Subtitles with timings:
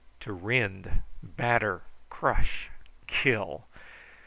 [0.21, 2.71] To rend, batter, crush,
[3.05, 3.67] kill!